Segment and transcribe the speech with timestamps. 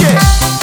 [0.00, 0.59] yeah.